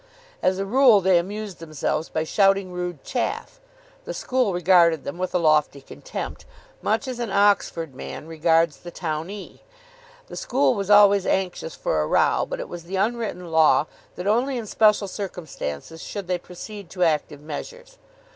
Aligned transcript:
As 0.41 0.57
a 0.57 0.65
rule, 0.65 0.99
they 0.99 1.19
amused 1.19 1.59
themselves 1.59 2.09
by 2.09 2.23
shouting 2.23 2.71
rude 2.71 3.03
chaff. 3.03 3.61
The 4.05 4.15
school 4.15 4.51
regarded 4.51 5.03
them 5.03 5.19
with 5.19 5.35
a 5.35 5.37
lofty 5.37 5.79
contempt, 5.79 6.43
much 6.81 7.07
as 7.07 7.19
an 7.19 7.29
Oxford 7.29 7.93
man 7.93 8.25
regards 8.25 8.77
the 8.77 8.91
townee. 8.91 9.59
The 10.25 10.35
school 10.35 10.73
was 10.73 10.89
always 10.89 11.27
anxious 11.27 11.75
for 11.75 12.01
a 12.01 12.07
row, 12.07 12.47
but 12.49 12.59
it 12.59 12.67
was 12.67 12.85
the 12.85 12.95
unwritten 12.95 13.51
law 13.51 13.85
that 14.15 14.25
only 14.25 14.57
in 14.57 14.65
special 14.65 15.07
circumstances 15.07 16.01
should 16.01 16.25
they 16.27 16.39
proceed 16.39 16.89
to 16.89 17.03
active 17.03 17.39
measures. 17.41 17.99